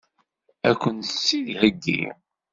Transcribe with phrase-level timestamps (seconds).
[0.69, 2.03] Ad kent-tt-id-theggi?